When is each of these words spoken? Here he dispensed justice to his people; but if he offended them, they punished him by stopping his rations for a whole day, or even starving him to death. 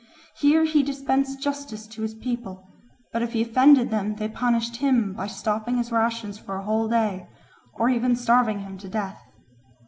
Here 0.39 0.63
he 0.63 0.81
dispensed 0.81 1.43
justice 1.43 1.85
to 1.85 2.01
his 2.01 2.15
people; 2.15 2.67
but 3.13 3.21
if 3.21 3.33
he 3.33 3.43
offended 3.43 3.91
them, 3.91 4.15
they 4.15 4.27
punished 4.27 4.77
him 4.77 5.13
by 5.13 5.27
stopping 5.27 5.77
his 5.77 5.91
rations 5.91 6.39
for 6.39 6.55
a 6.55 6.63
whole 6.63 6.87
day, 6.87 7.27
or 7.75 7.87
even 7.87 8.15
starving 8.15 8.61
him 8.61 8.79
to 8.79 8.89
death. 8.89 9.21